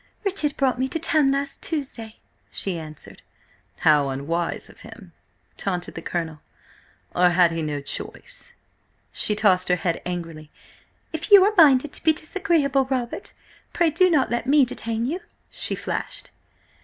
[0.23, 2.15] "Richard brought me to town last Tuesday,"
[2.49, 3.21] she answered.
[3.81, 5.11] "How unwise of him!"
[5.57, 6.39] taunted the Colonel.
[7.13, 8.55] "Or had he no choice?"
[9.11, 10.49] She tossed her head angrily.
[11.13, 13.31] "If you are minded to be disagreeable, Robert,
[13.73, 15.19] pray do not let me detain you!"
[15.51, 16.31] she flashed.